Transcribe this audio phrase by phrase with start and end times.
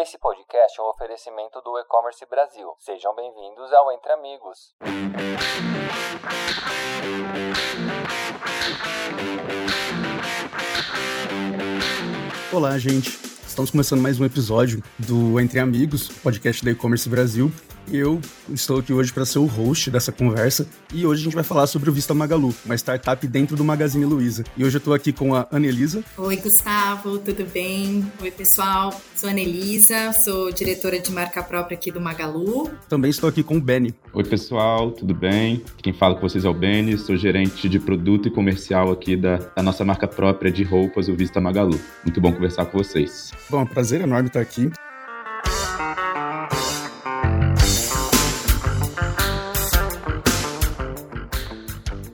[0.00, 2.72] Esse podcast é um oferecimento do E-Commerce Brasil.
[2.78, 4.72] Sejam bem-vindos ao Entre Amigos.
[12.52, 13.08] Olá, gente.
[13.44, 17.50] Estamos começando mais um episódio do Entre Amigos, podcast da E-Commerce Brasil.
[17.90, 18.20] Eu
[18.52, 21.66] estou aqui hoje para ser o host dessa conversa e hoje a gente vai falar
[21.66, 24.44] sobre o Vista Magalu, uma startup dentro do Magazine Luiza.
[24.56, 26.04] E hoje eu estou aqui com a Anelisa.
[26.18, 28.04] Oi, Gustavo, tudo bem?
[28.20, 28.92] Oi, pessoal.
[29.14, 32.70] Sou a Anelisa, sou diretora de marca própria aqui do Magalu.
[32.88, 33.94] Também estou aqui com o Benny.
[34.12, 35.64] Oi, pessoal, tudo bem?
[35.82, 39.36] Quem fala com vocês é o Benny, sou gerente de produto e comercial aqui da,
[39.36, 41.80] da nossa marca própria de roupas, o Vista Magalu.
[42.04, 43.32] Muito bom conversar com vocês.
[43.48, 44.70] Bom, é um prazer enorme estar aqui.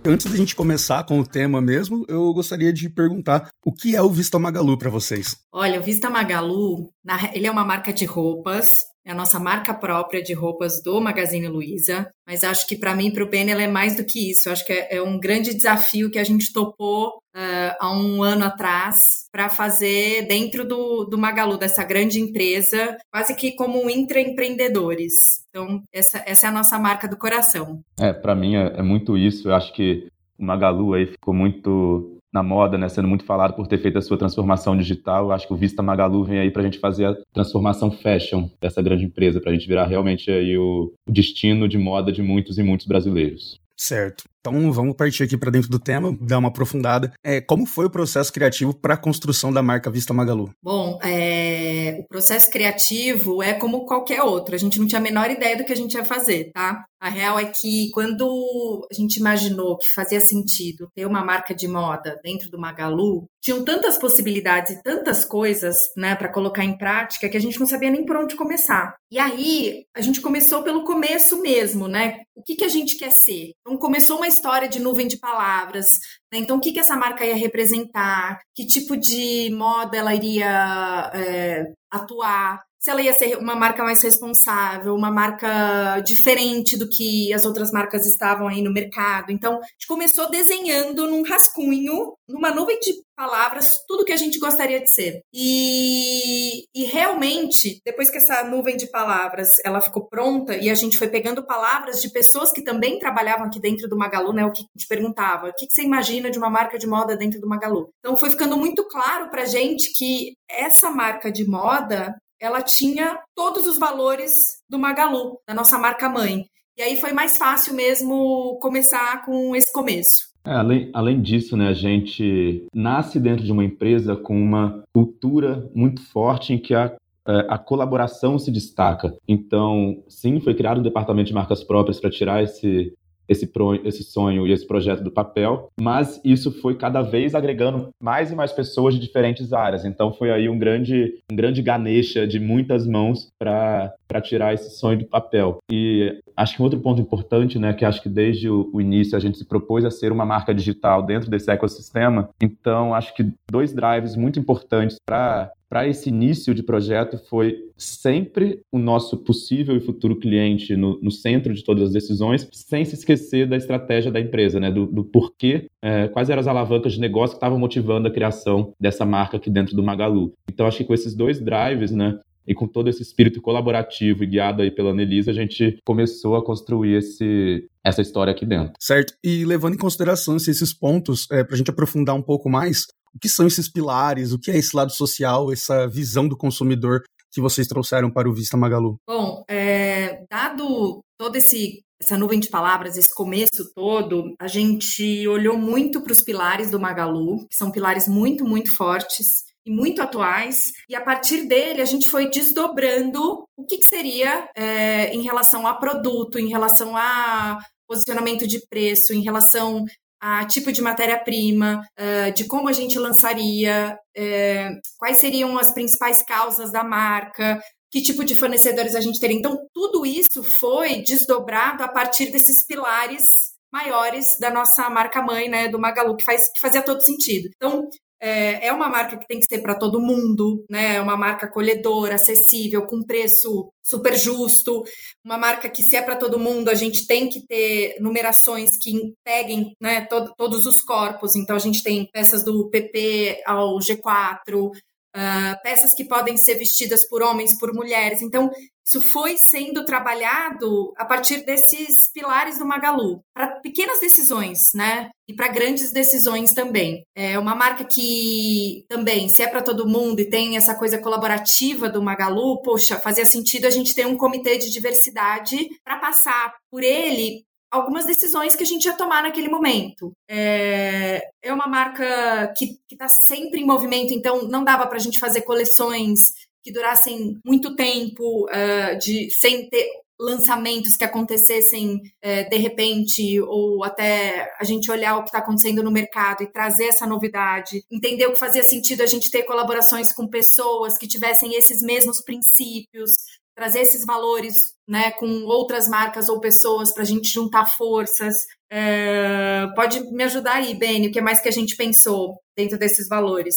[0.06, 4.02] Antes da gente começar com o tema mesmo, eu gostaria de perguntar o que é
[4.02, 5.34] o Vista Magalu para vocês?
[5.50, 6.92] Olha, o Vista Magalu,
[7.32, 8.66] ele é uma marca de roupas,
[9.06, 13.12] é a nossa marca própria de roupas do Magazine Luiza, mas acho que para mim,
[13.12, 14.48] para o Ben, ela é mais do que isso.
[14.48, 18.44] Acho que é, é um grande desafio que a gente topou uh, há um ano
[18.44, 18.94] atrás
[19.30, 25.12] para fazer dentro do, do Magalu, dessa grande empresa, quase que como intraempreendedores.
[25.50, 27.80] Então, essa, essa é a nossa marca do coração.
[28.00, 29.48] É, para mim é, é muito isso.
[29.48, 30.08] Eu acho que
[30.38, 34.02] o Magalu aí ficou muito na moda, né, sendo muito falado por ter feito a
[34.02, 35.26] sua transformação digital.
[35.26, 38.48] Eu acho que o Vista Magalu vem aí para a gente fazer a transformação fashion
[38.60, 42.22] dessa grande empresa, para a gente virar realmente aí o, o destino de moda de
[42.22, 43.62] muitos e muitos brasileiros.
[43.76, 44.24] Certo.
[44.40, 47.12] Então vamos partir aqui para dentro do tema, dar uma aprofundada.
[47.24, 50.50] É, como foi o processo criativo para a construção da marca Vista Magalu?
[50.62, 54.54] Bom, é, o processo criativo é como qualquer outro.
[54.54, 56.84] A gente não tinha a menor ideia do que a gente ia fazer, tá?
[57.00, 61.68] A real é que quando a gente imaginou que fazia sentido ter uma marca de
[61.68, 67.28] moda dentro do Magalu, tinham tantas possibilidades e tantas coisas, né, para colocar em prática
[67.28, 68.96] que a gente não sabia nem por onde começar.
[69.10, 72.20] E aí a gente começou pelo começo mesmo, né?
[72.34, 73.52] O que, que a gente quer ser?
[73.60, 75.86] Então começou uma história de nuvem de palavras.
[76.32, 76.38] Né?
[76.38, 78.40] Então, o que, que essa marca ia representar?
[78.54, 82.62] Que tipo de moda ela iria é, atuar?
[82.84, 87.72] Se ela ia ser uma marca mais responsável, uma marca diferente do que as outras
[87.72, 89.32] marcas estavam aí no mercado.
[89.32, 94.38] Então, a gente começou desenhando num rascunho, numa nuvem de palavras, tudo que a gente
[94.38, 95.22] gostaria de ser.
[95.32, 100.98] E, e realmente, depois que essa nuvem de palavras ela ficou pronta e a gente
[100.98, 104.44] foi pegando palavras de pessoas que também trabalhavam aqui dentro do Magalu, né?
[104.44, 107.48] O que gente perguntava, o que, você imagina de uma marca de moda dentro do
[107.48, 107.88] Magalu?
[108.00, 113.66] Então, foi ficando muito claro pra gente que essa marca de moda ela tinha todos
[113.66, 114.32] os valores
[114.68, 116.46] do Magalu, da nossa marca mãe.
[116.76, 120.34] E aí foi mais fácil mesmo começar com esse começo.
[120.46, 125.70] É, além, além disso, né, a gente nasce dentro de uma empresa com uma cultura
[125.74, 126.94] muito forte em que a,
[127.26, 129.16] é, a colaboração se destaca.
[129.26, 132.92] Então, sim, foi criado um departamento de marcas próprias para tirar esse,
[133.28, 137.88] esse, pro, esse sonho e esse projeto do papel, mas isso foi cada vez agregando
[138.00, 139.84] mais e mais pessoas de diferentes áreas.
[139.84, 144.98] Então foi aí um grande, um grande ganesha de muitas mãos para tirar esse sonho
[144.98, 145.58] do papel.
[145.70, 149.16] E acho que um outro ponto importante, né, que acho que desde o, o início
[149.16, 152.28] a gente se propôs a ser uma marca digital dentro desse ecossistema.
[152.40, 158.60] Então acho que dois drives muito importantes para para esse início de projeto foi sempre
[158.70, 162.94] o nosso possível e futuro cliente no, no, centro de todas as decisões, sem se
[162.94, 164.70] esquecer da estratégia da empresa, né?
[164.70, 168.72] do, do porquê, é, quais eram as alavancas de negócio que estavam motivando a criação
[168.78, 170.32] dessa marca aqui dentro do Magalu.
[170.48, 174.28] Então, acho que com esses dois drives, né, e com todo esse espírito colaborativo e
[174.28, 178.74] guiado aí pela Anelisa, a gente começou a construir esse, essa história aqui dentro.
[178.78, 179.12] Certo.
[179.24, 183.18] E levando em consideração esses pontos, é, para a gente aprofundar um pouco mais, o
[183.18, 184.32] que são esses pilares?
[184.32, 187.02] O que é esse lado social, essa visão do consumidor
[187.32, 188.96] que vocês trouxeram para o Vista Magalu?
[189.06, 195.56] Bom, é, dado todo esse essa nuvem de palavras, esse começo todo, a gente olhou
[195.56, 200.72] muito para os pilares do Magalu, que são pilares muito, muito fortes e muito atuais,
[200.86, 205.66] e a partir dele a gente foi desdobrando o que, que seria é, em relação
[205.66, 209.84] a produto, em relação a posicionamento de preço, em relação
[210.26, 216.22] a tipo de matéria-prima, uh, de como a gente lançaria, uh, quais seriam as principais
[216.22, 217.60] causas da marca,
[217.92, 219.36] que tipo de fornecedores a gente teria.
[219.36, 223.22] Então, tudo isso foi desdobrado a partir desses pilares
[223.70, 227.50] maiores da nossa marca mãe, né, do Magalu, que, faz, que fazia todo sentido.
[227.54, 227.86] Então,
[228.20, 230.96] é, é uma marca que tem que ser para todo mundo, né?
[230.96, 234.82] É uma marca acolhedora, acessível, com preço super justo,
[235.24, 239.14] uma marca que se é para todo mundo, a gente tem que ter numerações que
[239.22, 241.36] peguem né, todo, todos os corpos.
[241.36, 244.70] Então a gente tem peças do PP ao G4,
[245.14, 248.22] uh, peças que podem ser vestidas por homens, por mulheres.
[248.22, 248.50] Então,
[248.86, 255.10] isso foi sendo trabalhado a partir desses pilares do Magalu, para pequenas decisões, né?
[255.26, 257.02] E para grandes decisões também.
[257.16, 261.88] É uma marca que também, se é para todo mundo e tem essa coisa colaborativa
[261.88, 266.82] do Magalu, poxa, fazia sentido a gente ter um comitê de diversidade para passar por
[266.82, 270.12] ele algumas decisões que a gente ia tomar naquele momento.
[270.30, 275.18] É, é uma marca que está sempre em movimento, então não dava para a gente
[275.18, 276.20] fazer coleções
[276.64, 279.86] que durassem muito tempo, uh, de, sem ter
[280.18, 285.82] lançamentos que acontecessem uh, de repente, ou até a gente olhar o que está acontecendo
[285.82, 290.10] no mercado e trazer essa novidade, entender o que fazia sentido a gente ter colaborações
[290.10, 293.10] com pessoas que tivessem esses mesmos princípios,
[293.54, 294.54] trazer esses valores
[294.88, 298.34] né, com outras marcas ou pessoas para a gente juntar forças.
[298.70, 303.08] É, pode me ajudar aí, Beni, o que mais que a gente pensou dentro desses
[303.08, 303.54] valores?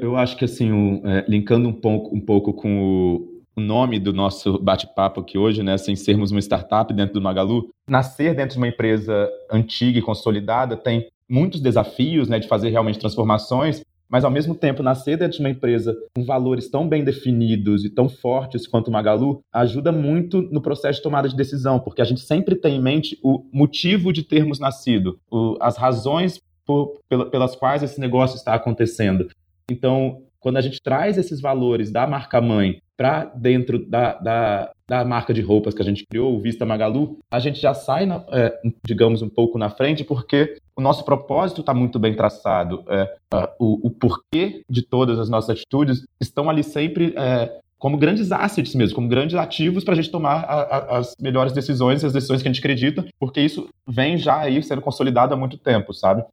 [0.00, 3.98] Eu acho que assim, um, é, linkando um pouco, um pouco com o, o nome
[3.98, 8.52] do nosso bate-papo aqui hoje, né, sem sermos uma startup dentro do Magalu, nascer dentro
[8.52, 14.24] de uma empresa antiga e consolidada tem muitos desafios, né, de fazer realmente transformações, mas
[14.24, 18.08] ao mesmo tempo nascer dentro de uma empresa com valores tão bem definidos e tão
[18.08, 22.20] fortes quanto o Magalu ajuda muito no processo de tomada de decisão, porque a gente
[22.20, 27.82] sempre tem em mente o motivo de termos nascido, o, as razões por, pelas quais
[27.82, 29.28] esse negócio está acontecendo.
[29.70, 35.04] Então, quando a gente traz esses valores da marca mãe para dentro da, da, da,
[35.04, 38.24] marca de roupas que a gente criou, o Vista Magalu, a gente já sai, na,
[38.30, 42.84] é, digamos, um pouco na frente, porque o nosso propósito está muito bem traçado.
[42.88, 43.16] É,
[43.58, 48.74] o, o, porquê de todas as nossas atitudes estão ali sempre é, como grandes assets
[48.74, 52.40] mesmo, como grandes ativos para a gente tomar a, a, as melhores decisões, as decisões
[52.40, 56.24] que a gente acredita, porque isso vem já aí sendo consolidado há muito tempo, sabe?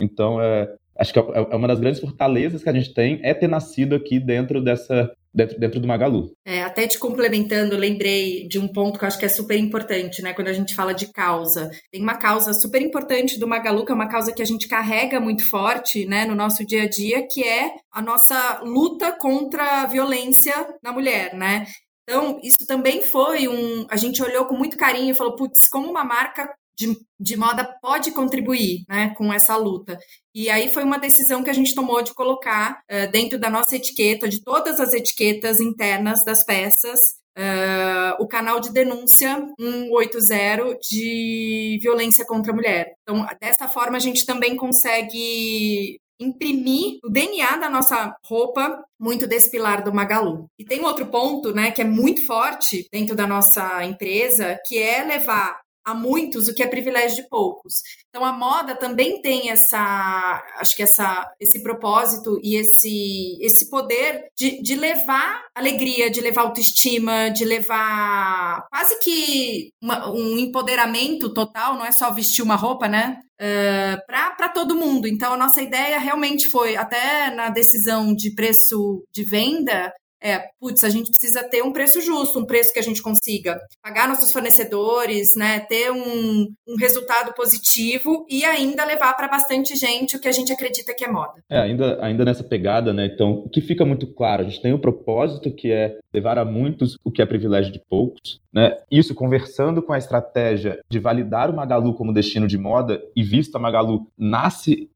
[0.00, 0.68] Então, é,
[0.98, 3.94] acho que é, é uma das grandes fortalezas que a gente tem é ter nascido
[3.94, 6.32] aqui dentro dessa dentro, dentro do Magalu.
[6.44, 10.22] É, até te complementando, lembrei de um ponto que eu acho que é super importante,
[10.22, 10.32] né?
[10.32, 11.70] Quando a gente fala de causa.
[11.90, 15.20] Tem uma causa super importante do Magalu, que é uma causa que a gente carrega
[15.20, 19.86] muito forte, né, no nosso dia a dia, que é a nossa luta contra a
[19.86, 21.66] violência na mulher, né?
[22.02, 23.86] Então, isso também foi um.
[23.88, 26.48] A gente olhou com muito carinho e falou: putz, como uma marca
[26.80, 29.98] de, de moda pode contribuir né, com essa luta.
[30.34, 33.76] E aí foi uma decisão que a gente tomou de colocar uh, dentro da nossa
[33.76, 36.98] etiqueta, de todas as etiquetas internas das peças,
[37.36, 42.94] uh, o canal de denúncia 180 de violência contra a mulher.
[43.02, 49.50] Então, dessa forma, a gente também consegue imprimir o DNA da nossa roupa muito desse
[49.50, 50.46] pilar do Magalu.
[50.58, 55.02] E tem outro ponto, né, que é muito forte dentro da nossa empresa, que é
[55.02, 55.58] levar
[55.90, 57.74] a muitos o que é privilégio de poucos.
[58.08, 64.26] Então a moda também tem essa, acho que essa, esse propósito e esse, esse poder
[64.36, 71.74] de, de levar alegria, de levar autoestima, de levar quase que uma, um empoderamento total,
[71.74, 73.18] não é só vestir uma roupa, né?
[73.40, 75.08] Uh, para todo mundo.
[75.08, 79.90] Então, a nossa ideia realmente foi, até na decisão de preço de venda,
[80.22, 83.58] é, putz, a gente precisa ter um preço justo, um preço que a gente consiga
[83.82, 90.16] pagar nossos fornecedores, né, ter um, um resultado positivo e ainda levar para bastante gente
[90.16, 91.42] o que a gente acredita que é moda.
[91.48, 94.72] É, ainda, ainda nessa pegada, né, então, o que fica muito claro, a gente tem
[94.72, 98.76] o um propósito que é levar a muitos o que é privilégio de poucos, né,
[98.90, 103.56] isso conversando com a estratégia de validar o Magalu como destino de moda e visto
[103.56, 104.90] a Magalu nasce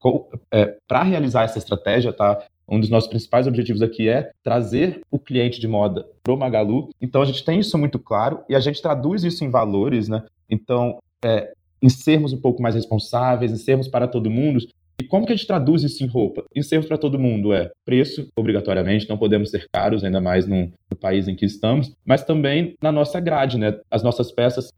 [0.53, 2.43] é, para realizar essa estratégia, tá?
[2.69, 6.91] Um dos nossos principais objetivos aqui é trazer o cliente de moda para o Magalu.
[7.01, 10.23] Então a gente tem isso muito claro e a gente traduz isso em valores, né?
[10.49, 11.53] Então, é,
[11.83, 14.67] em sermos um pouco mais responsáveis, em sermos para todo mundo.
[15.01, 16.45] E como que a gente traduz isso em roupa?
[16.55, 20.73] Em sermos para todo mundo é preço, obrigatoriamente, não podemos ser caros, ainda mais no,
[20.91, 23.79] no país em que estamos, mas também na nossa grade, né?
[23.91, 24.71] As nossas peças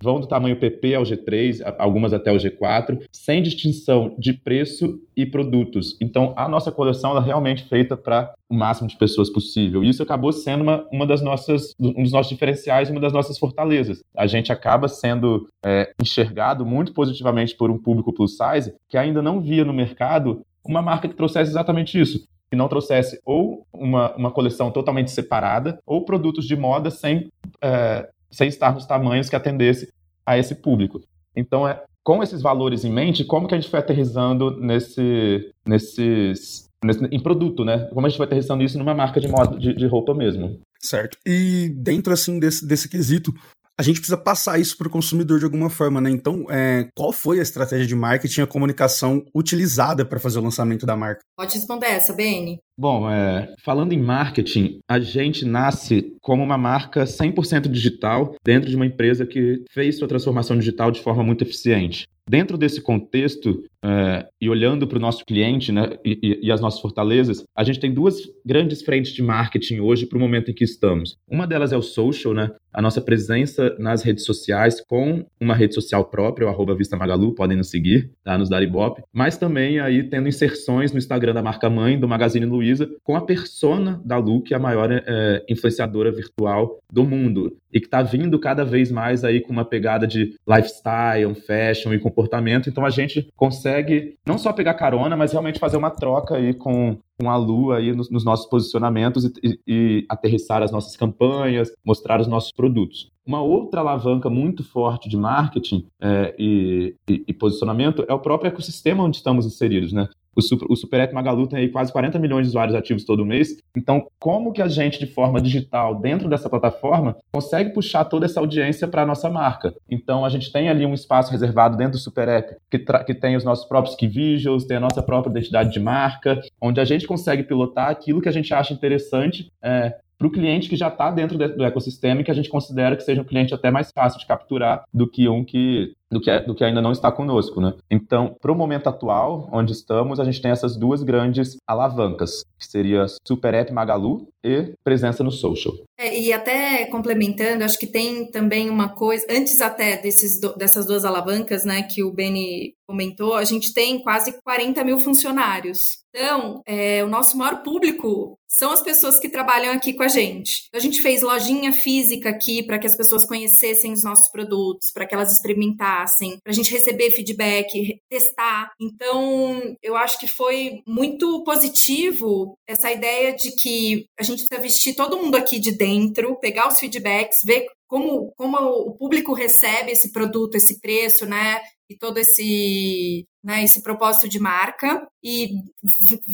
[0.00, 5.26] vão do tamanho PP ao G3, algumas até o G4, sem distinção de preço e
[5.26, 5.96] produtos.
[6.00, 9.82] Então, a nossa coleção é realmente feita para o máximo de pessoas possível.
[9.82, 14.02] Isso acabou sendo uma, uma das nossas, um dos nossos diferenciais, uma das nossas fortalezas.
[14.16, 19.22] A gente acaba sendo é, enxergado muito positivamente por um público plus size que ainda
[19.22, 24.14] não via no mercado uma marca que trouxesse exatamente isso que não trouxesse ou uma,
[24.14, 27.28] uma coleção totalmente separada ou produtos de moda sem
[27.60, 29.88] é, sem estar nos tamanhos que atendesse
[30.26, 31.00] a esse público.
[31.36, 36.68] Então, é, com esses valores em mente, como que a gente foi aterrizando nesse, nesses,
[36.84, 37.88] nesse, em produto, né?
[37.92, 40.60] Como a gente vai aterrissando isso numa marca de moda de, de roupa mesmo.
[40.78, 41.16] Certo.
[41.26, 43.32] E dentro, assim, desse, desse quesito,
[43.78, 46.10] a gente precisa passar isso para o consumidor de alguma forma, né?
[46.10, 50.86] Então, é, qual foi a estratégia de marketing, a comunicação utilizada para fazer o lançamento
[50.86, 51.20] da marca?
[51.36, 52.58] Pode responder essa, Beni.
[52.78, 58.76] Bom, é, falando em marketing, a gente nasce como uma marca 100% digital dentro de
[58.76, 62.06] uma empresa que fez sua transformação digital de forma muito eficiente.
[62.28, 66.80] Dentro desse contexto, é, e olhando para o nosso cliente né, e, e, as nossas
[66.80, 70.64] fortalezas, a gente tem duas grandes frentes de marketing hoje para o momento em que
[70.64, 71.18] estamos.
[71.28, 75.74] Uma delas é o social, né, a nossa presença nas redes sociais com uma rede
[75.74, 79.78] social própria, o arroba Vista Magalu, podem nos seguir, tá, nos dar ibope, mas também
[79.78, 84.16] aí tendo inserções no Instagram da marca mãe, do Magazine Luiza, com a persona da
[84.16, 88.64] Lu, que é a maior é, influenciadora virtual do mundo e que está vindo cada
[88.64, 92.68] vez mais aí com uma pegada de lifestyle, fashion e comportamento.
[92.68, 96.96] Então a gente consegue não só pegar carona, mas realmente fazer uma troca aí com,
[97.18, 101.72] com a Lu aí nos, nos nossos posicionamentos e, e, e aterrissar as nossas campanhas,
[101.84, 103.10] mostrar os nossos produtos.
[103.26, 108.48] Uma outra alavanca muito forte de marketing é, e, e, e, posicionamento é o próprio
[108.48, 110.08] ecossistema onde estamos inseridos, né?
[110.36, 113.56] O, Super, o Super Magalu tem aí quase 40 milhões de usuários ativos todo mês.
[113.76, 118.40] Então, como que a gente, de forma digital, dentro dessa plataforma, consegue puxar toda essa
[118.40, 119.74] audiência para a nossa marca?
[119.90, 123.36] Então, a gente tem ali um espaço reservado dentro do Super App que, que tem
[123.36, 127.06] os nossos próprios key visuals, tem a nossa própria identidade de marca, onde a gente
[127.06, 131.10] consegue pilotar aquilo que a gente acha interessante é, para o cliente que já está
[131.10, 134.18] dentro do ecossistema e que a gente considera que seja um cliente até mais fácil
[134.18, 137.74] de capturar do que um que do que, do que ainda não está conosco, né?
[137.90, 142.66] Então, para o momento atual, onde estamos, a gente tem essas duas grandes alavancas, que
[142.66, 145.74] seria Super App Magalu e presença no social.
[145.98, 151.04] É, e até complementando, acho que tem também uma coisa, antes até desses, dessas duas
[151.04, 155.78] alavancas, né, que o Beni comentou, a gente tem quase 40 mil funcionários.
[156.14, 160.68] Então, é, o nosso maior público são as pessoas que trabalham aqui com a gente.
[160.72, 165.06] A gente fez lojinha física aqui para que as pessoas conhecessem os nossos produtos, para
[165.06, 168.70] que elas experimentassem, para a gente receber feedback, testar.
[168.80, 174.94] Então, eu acho que foi muito positivo essa ideia de que a gente precisa vestir
[174.94, 180.10] todo mundo aqui de dentro, pegar os feedbacks, ver como, como o público recebe esse
[180.12, 181.60] produto, esse preço, né?
[181.88, 185.50] E todo esse né, esse propósito de marca e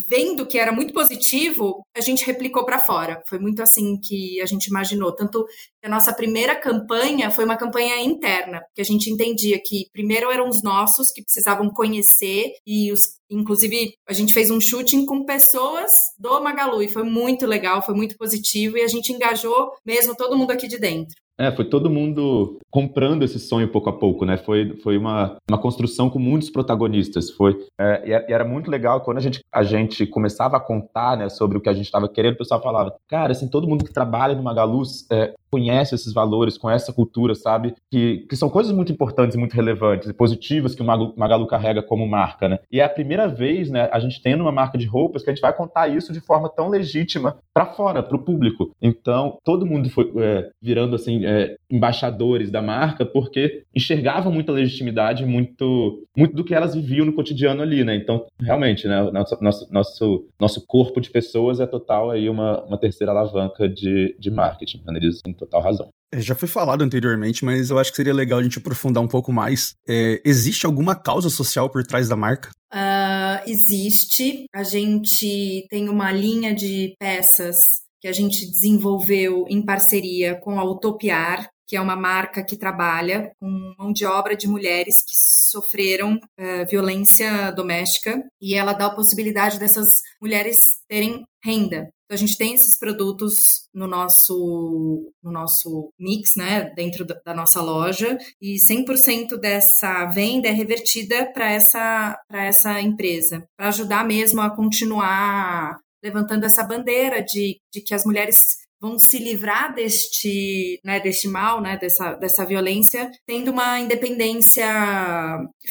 [0.08, 3.20] vendo que era muito positivo, a gente replicou para fora.
[3.28, 5.12] Foi muito assim que a gente imaginou.
[5.12, 9.86] Tanto que a nossa primeira campanha foi uma campanha interna, que a gente entendia que
[9.92, 13.00] primeiro eram os nossos que precisavam conhecer e os
[13.32, 17.94] inclusive a gente fez um shooting com pessoas do Magalu e foi muito legal, foi
[17.94, 21.14] muito positivo e a gente engajou mesmo todo mundo aqui de dentro.
[21.40, 24.36] É, foi todo mundo comprando esse sonho pouco a pouco, né?
[24.36, 27.30] Foi, foi uma, uma construção com muitos protagonistas.
[27.30, 31.30] Foi, é, e era muito legal quando a gente, a gente começava a contar né,
[31.30, 33.92] sobre o que a gente estava querendo, o pessoal falava, cara, assim, todo mundo que
[33.92, 37.74] trabalha no Magalu é, conhece esses valores, conhece essa cultura, sabe?
[37.90, 41.82] Que, que são coisas muito importantes muito relevantes e positivas que o Magalu, Magalu carrega
[41.82, 42.58] como marca, né?
[42.70, 45.34] E é a primeira vez, né, a gente tendo uma marca de roupas que a
[45.34, 48.70] gente vai contar isso de forma tão legítima para fora, para o público.
[48.80, 55.24] Então, todo mundo foi é, virando, assim, é, embaixadores da marca porque enxergavam muita legitimidade,
[55.24, 57.94] muito, muito do que elas viviam no cotidiano ali, né?
[57.94, 62.78] Então, realmente, né, nosso, nosso, nosso, nosso corpo de pessoas é total aí uma, uma
[62.78, 64.96] terceira alavanca de, de marketing, né?
[64.96, 65.88] Eles total razão.
[66.12, 69.08] É, já foi falado anteriormente, mas eu acho que seria legal a gente aprofundar um
[69.08, 69.74] pouco mais.
[69.88, 72.50] É, existe alguma causa social por trás da marca?
[72.72, 74.44] Uh, existe.
[74.52, 77.56] A gente tem uma linha de peças
[78.00, 83.30] que a gente desenvolveu em parceria com a Utopiar, que é uma marca que trabalha
[83.38, 88.94] com mão de obra de mulheres que sofreram uh, violência doméstica e ela dá a
[88.94, 89.86] possibilidade dessas
[90.20, 90.58] mulheres
[90.88, 91.88] terem renda.
[92.04, 93.34] Então, a gente tem esses produtos
[93.72, 100.50] no nosso, no nosso mix, né, dentro da nossa loja, e 100% dessa venda é
[100.50, 107.80] revertida para essa, essa empresa, para ajudar mesmo a continuar levantando essa bandeira de, de
[107.80, 108.40] que as mulheres
[108.80, 114.66] vão se livrar deste, né, deste mal, né, dessa, dessa violência, tendo uma independência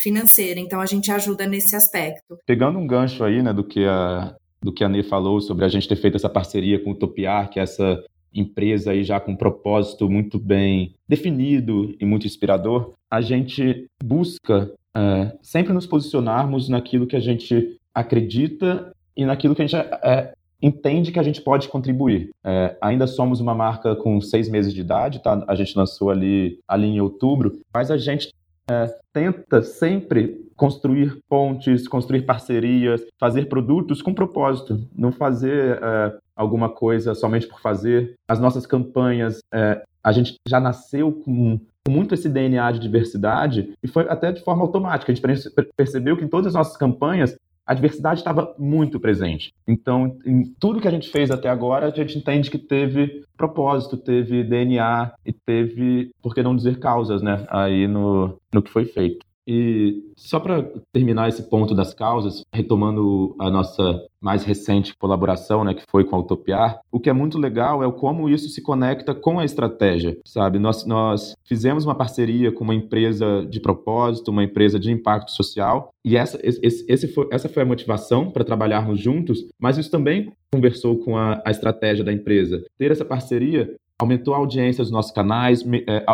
[0.02, 0.60] financeira.
[0.60, 2.38] Então a gente ajuda nesse aspecto.
[2.46, 5.70] Pegando um gancho aí, né, do que a do que a Ney falou sobre a
[5.70, 9.32] gente ter feito essa parceria com o Topiar, que é essa empresa aí já com
[9.32, 16.70] um propósito muito bem definido e muito inspirador, a gente busca é, sempre nos posicionarmos
[16.70, 21.42] naquilo que a gente acredita e naquilo que a gente é, entende que a gente
[21.42, 22.30] pode contribuir.
[22.44, 25.44] É, ainda somos uma marca com seis meses de idade, tá?
[25.48, 28.34] A gente lançou ali, ali em outubro, mas a gente
[28.70, 36.70] é, tenta sempre construir pontes, construir parcerias, fazer produtos com propósito, não fazer é, alguma
[36.70, 38.16] coisa somente por fazer.
[38.28, 43.88] As nossas campanhas, é, a gente já nasceu com muito esse DNA de diversidade e
[43.88, 45.12] foi até de forma automática.
[45.12, 47.36] A gente percebeu que em todas as nossas campanhas
[47.70, 49.54] a diversidade estava muito presente.
[49.68, 53.96] Então, em tudo que a gente fez até agora, a gente entende que teve propósito,
[53.96, 58.86] teve DNA e teve, por que não dizer causas, né, aí no, no que foi
[58.86, 59.24] feito.
[59.52, 60.62] E só para
[60.94, 66.16] terminar esse ponto das causas, retomando a nossa mais recente colaboração, né, que foi com
[66.16, 70.16] a Utopiar, o que é muito legal é como isso se conecta com a estratégia,
[70.24, 70.60] sabe?
[70.60, 75.92] Nós, nós fizemos uma parceria com uma empresa de propósito, uma empresa de impacto social,
[76.06, 80.32] e essa, esse, esse foi, essa foi a motivação para trabalharmos juntos, mas isso também
[80.54, 82.64] conversou com a, a estratégia da empresa.
[82.78, 86.06] Ter essa parceria aumentou a audiência dos nossos canais é,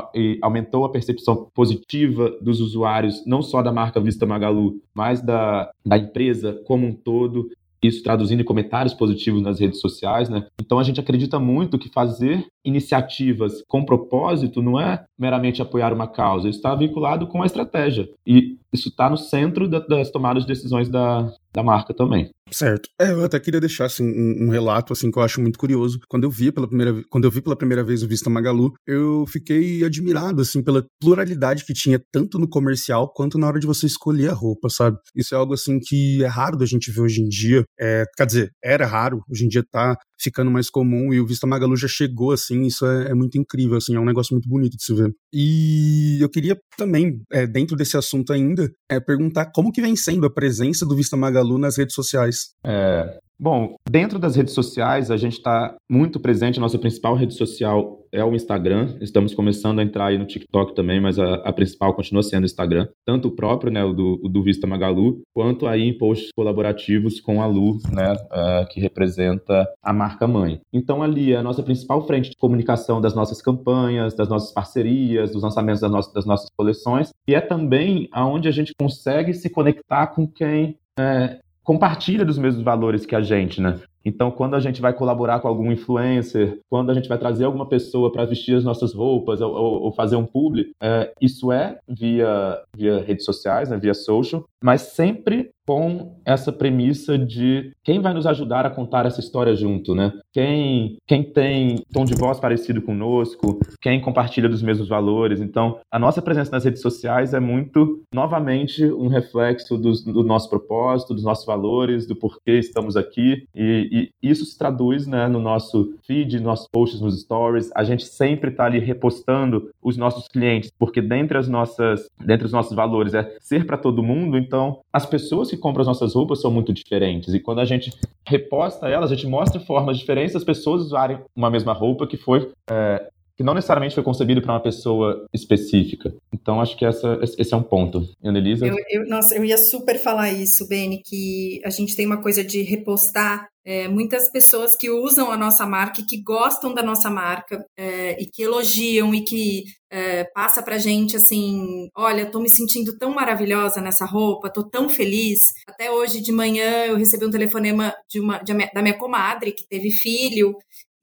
[0.42, 5.98] aumentou a percepção positiva dos usuários, não só da marca Vista Magalu, mas da, da
[5.98, 7.50] empresa como um todo
[7.84, 10.48] isso traduzindo em comentários positivos nas redes sociais, né?
[10.60, 16.08] Então a gente acredita muito que fazer iniciativas com propósito não é meramente apoiar uma
[16.08, 18.10] causa, está vinculado com a estratégia.
[18.26, 22.30] E isso está no centro da, das tomadas de decisões da, da marca também.
[22.52, 22.90] Certo.
[23.00, 26.00] É, eu até queria deixar assim, um, um, relato assim que eu acho muito curioso.
[26.08, 29.26] Quando eu vi pela primeira, quando eu vi pela primeira vez o Vista Magalu, eu
[29.28, 33.88] fiquei admirado assim pela pluralidade que tinha tanto no comercial quanto na hora de você
[33.88, 34.98] escolher a roupa, sabe?
[35.16, 37.64] Isso é algo assim que é raro da gente ver hoje em dia.
[37.80, 41.48] É, quer dizer, era raro, hoje em dia tá ficando mais comum e o Vista
[41.48, 44.78] Magalu já chegou assim, isso é, é muito incrível, assim, é um negócio muito bonito
[44.78, 45.12] de se ver.
[45.34, 50.26] E eu queria também, é, dentro desse assunto ainda, é, perguntar como que vem sendo
[50.26, 52.54] a presença do Vista Magalu nas redes sociais.
[52.66, 56.58] É, Bom, dentro das redes sociais, a gente está muito presente.
[56.58, 58.98] A nossa principal rede social é o Instagram.
[59.02, 62.46] Estamos começando a entrar aí no TikTok também, mas a, a principal continua sendo o
[62.46, 62.88] Instagram.
[63.06, 67.20] Tanto o próprio, né, o do, o do, Vista Magalu, quanto aí em posts colaborativos
[67.20, 70.62] com a Lu, né, uh, que representa a marca mãe.
[70.72, 75.32] Então ali é a nossa principal frente de comunicação das nossas campanhas, das nossas parcerias,
[75.32, 77.12] dos lançamentos das nossas, das nossas coleções.
[77.28, 82.64] E é também aonde a gente consegue se conectar com quem é, compartilha dos mesmos
[82.64, 83.80] valores que a gente, né?
[84.06, 87.68] Então, quando a gente vai colaborar com algum influencer, quando a gente vai trazer alguma
[87.68, 92.62] pessoa para vestir as nossas roupas ou, ou, fazer um publi, é, isso é via,
[92.78, 98.28] via redes sociais, né, via social, mas sempre com essa premissa de quem vai nos
[98.28, 100.14] ajudar a contar essa história junto, né?
[100.32, 105.42] Quem, quem tem tom de voz parecido conosco, quem compartilha dos mesmos valores.
[105.42, 110.50] Então, a nossa presença nas redes sociais é muito, novamente, um reflexo do, do nosso
[110.50, 113.48] propósito, dos nossos valores, do porquê estamos aqui.
[113.56, 117.72] E, e isso se traduz né, no nosso feed, nos nossos posts, nos stories.
[117.76, 122.52] A gente sempre está ali repostando os nossos clientes, porque dentre as nossas, dentre os
[122.52, 124.38] nossos valores é ser para todo mundo.
[124.38, 127.34] Então, as pessoas que compram as nossas roupas são muito diferentes.
[127.34, 127.92] E quando a gente
[128.26, 132.52] reposta elas, a gente mostra formas diferentes das pessoas usarem uma mesma roupa que foi.
[132.70, 136.14] É, que não necessariamente foi concebido para uma pessoa específica.
[136.34, 138.08] Então, acho que essa, esse é um ponto.
[138.24, 138.66] Annelisa?
[138.66, 142.44] Eu, eu, nossa, eu ia super falar isso, Beni, que a gente tem uma coisa
[142.44, 147.66] de repostar é, muitas pessoas que usam a nossa marca que gostam da nossa marca
[147.76, 152.96] é, e que elogiam e que é, passa pra gente assim, olha, tô me sentindo
[152.98, 155.40] tão maravilhosa nessa roupa, tô tão feliz.
[155.68, 159.68] Até hoje de manhã eu recebi um telefonema de uma, de, da minha comadre que
[159.68, 160.56] teve filho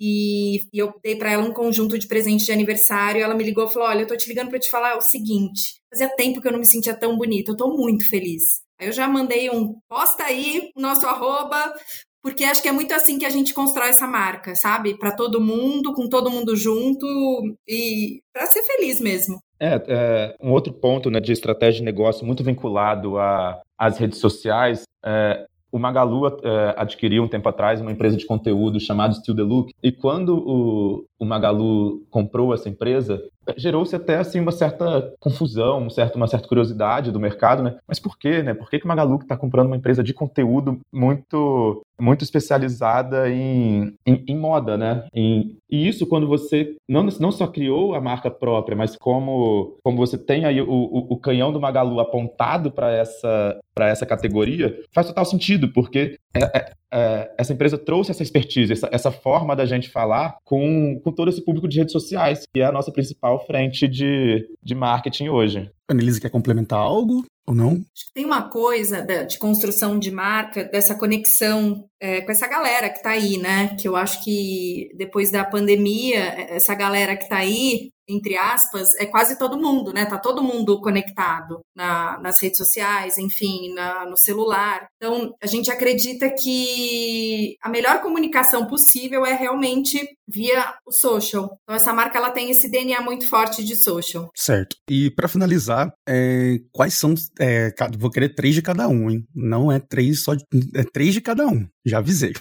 [0.04, 3.22] e, e eu dei para ela um conjunto de presentes de aniversário.
[3.22, 5.80] Ela me ligou e falou: Olha, eu tô te ligando para te falar o seguinte:
[5.88, 8.62] fazia tempo que eu não me sentia tão bonita, eu tô muito feliz.
[8.80, 11.72] Eu já mandei um posta aí, nosso arroba,
[12.22, 14.96] porque acho que é muito assim que a gente constrói essa marca, sabe?
[14.96, 17.06] Para todo mundo, com todo mundo junto
[17.68, 19.40] e para ser feliz mesmo.
[19.60, 23.14] É, é, um outro ponto né, de estratégia de negócio muito vinculado
[23.78, 28.78] às redes sociais é, o Magalu é, adquiriu um tempo atrás uma empresa de conteúdo
[28.78, 33.22] chamada Still the Look, e quando o, o Magalu comprou essa empresa,
[33.56, 37.76] gerou-se até assim uma certa confusão, um certo, uma certa curiosidade do mercado, né?
[37.86, 38.54] Mas por quê, né?
[38.54, 43.94] Por que, que o Magalu está comprando uma empresa de conteúdo muito muito especializada em,
[44.04, 45.04] em, em moda, né?
[45.14, 49.96] Em, e isso quando você não, não só criou a marca própria, mas como, como
[49.96, 55.06] você tem aí o, o, o canhão do Magalu apontado para essa, essa categoria, faz
[55.06, 59.64] total sentido, porque é, é, é, essa empresa trouxe essa expertise, essa, essa forma da
[59.64, 63.44] gente falar com, com todo esse público de redes sociais, que é a nossa principal
[63.46, 65.70] frente de, de marketing hoje.
[65.88, 67.80] Annelise quer complementar algo ou não?
[68.14, 73.10] Tem uma coisa de construção de marca, dessa conexão é, com essa galera que está
[73.10, 73.74] aí, né?
[73.78, 79.06] Que eu acho que depois da pandemia, essa galera que está aí entre aspas, é
[79.06, 80.06] quase todo mundo, né?
[80.06, 84.86] Tá todo mundo conectado na, nas redes sociais, enfim, na, no celular.
[84.96, 91.58] Então, a gente acredita que a melhor comunicação possível é realmente via o social.
[91.62, 94.30] Então, essa marca ela tem esse DNA muito forte de social.
[94.36, 94.76] Certo.
[94.88, 97.14] E para finalizar, é, quais são.
[97.40, 99.24] É, vou querer três de cada um, hein?
[99.34, 100.34] Não é três só.
[100.34, 101.66] De, é três de cada um.
[101.84, 102.32] Já avisei.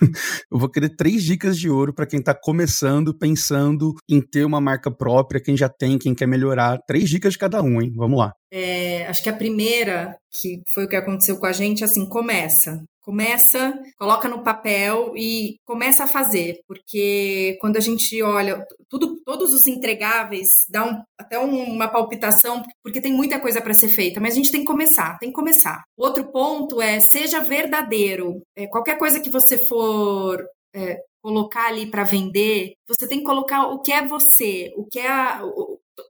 [0.51, 4.61] Eu vou querer três dicas de ouro para quem está começando, pensando em ter uma
[4.61, 6.79] marca própria, quem já tem, quem quer melhorar.
[6.87, 7.91] Três dicas de cada um, hein?
[7.95, 8.33] Vamos lá.
[8.51, 12.83] É, acho que a primeira, que foi o que aconteceu com a gente, assim, começa.
[13.01, 19.53] Começa, coloca no papel e começa a fazer, porque quando a gente olha tudo, todos
[19.55, 24.33] os entregáveis, dá um, até uma palpitação, porque tem muita coisa para ser feita, mas
[24.33, 25.83] a gente tem que começar, tem que começar.
[25.97, 28.43] Outro ponto é seja verdadeiro.
[28.55, 33.67] É, qualquer coisa que você for é, colocar ali para vender, você tem que colocar
[33.67, 35.41] o que é você, o que é a,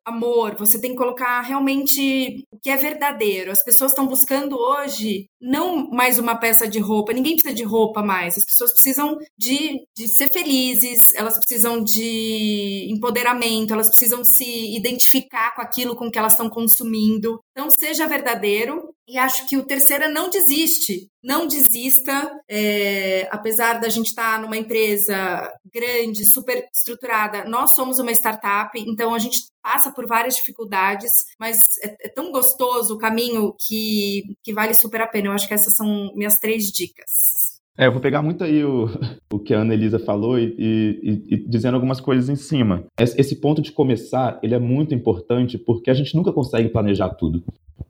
[0.05, 3.51] amor, você tem que colocar realmente o que é verdadeiro.
[3.51, 8.03] As pessoas estão buscando hoje não mais uma peça de roupa, ninguém precisa de roupa
[8.03, 8.37] mais.
[8.37, 15.55] As pessoas precisam de, de ser felizes, elas precisam de empoderamento, elas precisam se identificar
[15.55, 17.39] com aquilo com que elas estão consumindo.
[17.51, 18.93] Então, seja verdadeiro.
[19.11, 21.09] E acho que o terceiro é não desiste.
[21.21, 27.43] Não desista, é, apesar da gente estar tá numa empresa grande, super estruturada.
[27.43, 32.31] Nós somos uma startup, então a gente passa por várias dificuldades, mas é, é tão
[32.31, 35.27] gostoso o caminho que, que vale super a pena.
[35.27, 37.11] Eu acho que essas são minhas três dicas.
[37.77, 38.85] É, eu vou pegar muito aí o,
[39.29, 42.85] o que a Ana Elisa falou e, e, e, dizendo algumas coisas em cima.
[42.97, 47.43] Esse ponto de começar, ele é muito importante porque a gente nunca consegue planejar tudo.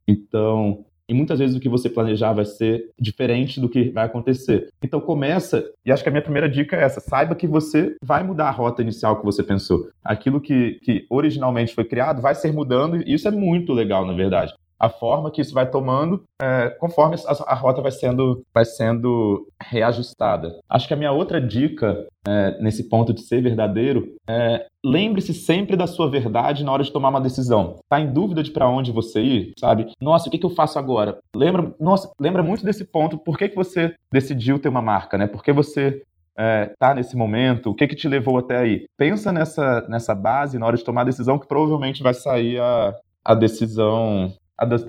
[0.07, 4.69] Então, e muitas vezes o que você planejar vai ser diferente do que vai acontecer.
[4.81, 8.23] Então começa, e acho que a minha primeira dica é essa: saiba que você vai
[8.23, 9.89] mudar a rota inicial que você pensou.
[10.01, 14.13] Aquilo que, que originalmente foi criado vai ser mudando, e isso é muito legal, na
[14.13, 18.65] verdade a forma que isso vai tomando é, conforme a, a, rota vai sendo, vai
[18.65, 20.59] sendo reajustada.
[20.67, 25.77] Acho que a minha outra dica é, nesse ponto de ser verdadeiro é lembre-se sempre
[25.77, 27.75] da sua verdade na hora de tomar uma decisão.
[27.87, 29.91] Tá em dúvida de para onde você ir, sabe?
[30.01, 31.19] Nossa, o que, que eu faço agora?
[31.35, 33.19] Lembra, nossa, lembra muito desse ponto.
[33.19, 35.27] Por que, que você decidiu ter uma marca, né?
[35.27, 36.01] Por que você
[36.35, 37.69] é, tá nesse momento?
[37.69, 38.85] O que que te levou até aí?
[38.97, 42.95] Pensa nessa, nessa base na hora de tomar a decisão que provavelmente vai sair a,
[43.23, 44.33] a decisão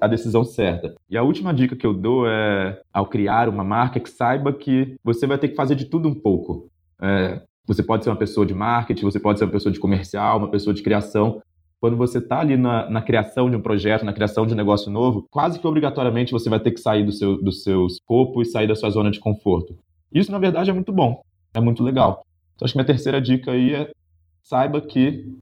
[0.01, 0.95] a, decisão certa.
[1.09, 4.97] E a última dica que eu dou é, ao criar uma marca, que saiba que
[5.03, 6.71] você vai ter que fazer de tudo um pouco.
[7.01, 10.39] É, você pode ser uma pessoa de marketing, você pode ser uma pessoa de comercial,
[10.39, 11.41] uma pessoa de criação.
[11.81, 14.91] Quando você está ali na, na, criação de um projeto, na criação de um negócio
[14.91, 18.45] novo, quase que obrigatoriamente você vai ter que sair do seu, do seu escopo e
[18.45, 19.77] sair da sua zona de conforto.
[20.13, 21.23] Isso, na verdade, é muito bom,
[21.55, 22.25] é muito legal.
[22.55, 23.91] Então, acho que minha terceira dica aí é
[24.43, 25.35] saiba que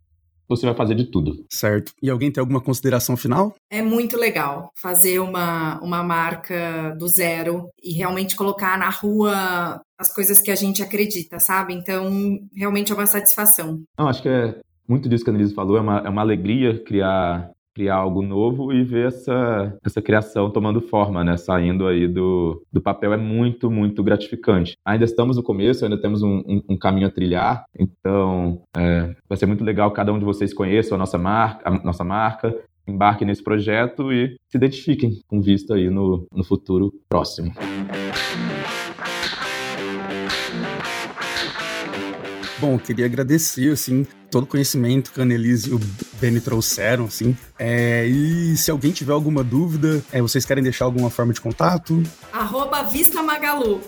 [0.50, 1.44] você vai fazer de tudo.
[1.48, 1.92] Certo.
[2.02, 3.54] E alguém tem alguma consideração final?
[3.70, 10.12] É muito legal fazer uma, uma marca do zero e realmente colocar na rua as
[10.12, 11.74] coisas que a gente acredita, sabe?
[11.74, 12.10] Então,
[12.54, 13.80] realmente é uma satisfação.
[13.98, 14.58] Não, acho que é
[14.88, 18.74] muito disso que a Annelise falou, é uma, é uma alegria criar criar algo novo
[18.74, 21.38] e ver essa, essa criação tomando forma, né?
[21.38, 24.74] Saindo aí do, do papel é muito, muito gratificante.
[24.84, 29.38] Ainda estamos no começo, ainda temos um, um, um caminho a trilhar, então é, vai
[29.38, 32.54] ser muito legal cada um de vocês conheça a nossa marca, a nossa marca
[32.86, 37.50] embarquem nesse projeto e se identifiquem com vista aí no, no futuro próximo.
[42.60, 45.78] Bom, queria agradecer, assim, todo o conhecimento que a Annelise e o
[46.20, 47.37] Benny trouxeram, assim.
[47.59, 52.02] É, e se alguém tiver alguma dúvida, é, vocês querem deixar alguma forma de contato?
[52.33, 53.80] Arroba Vista Magalu.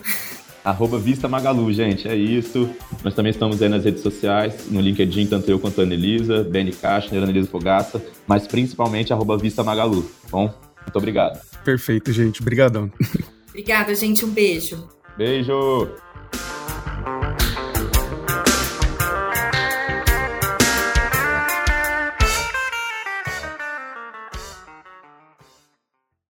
[0.63, 2.69] Arroba Vista Magalu, gente, é isso.
[3.03, 6.71] Nós também estamos aí nas redes sociais, no LinkedIn, tanto eu quanto a Anelisa, Benny
[6.71, 10.53] Kastner, Anelisa Fogaça, mas principalmente arroba Vista Magalu, tá bom?
[10.81, 11.39] Muito obrigado.
[11.63, 12.41] Perfeito, gente.
[12.41, 12.91] Obrigadão.
[13.49, 14.25] Obrigada, gente.
[14.25, 14.87] Um beijo.
[15.17, 15.89] Beijo!